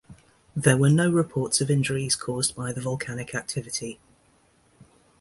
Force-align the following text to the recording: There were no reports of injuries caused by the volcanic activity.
There 0.55 0.77
were 0.77 0.89
no 0.89 1.11
reports 1.11 1.61
of 1.61 1.69
injuries 1.69 2.15
caused 2.15 2.55
by 2.55 2.73
the 2.73 2.81
volcanic 2.81 3.35
activity. 3.35 3.99